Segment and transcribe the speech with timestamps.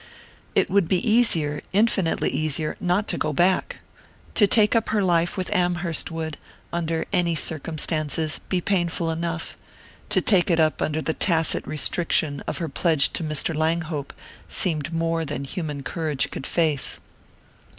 [0.55, 3.81] It would be easier infinitely easier not to go back.
[4.33, 6.39] To take up her life with Amherst would,
[6.73, 9.55] under any circumstances, be painful enough;
[10.09, 13.53] to take it up under the tacit restriction of her pledge to Mr.
[13.55, 14.11] Langhope
[14.47, 16.99] seemed more than human courage could face.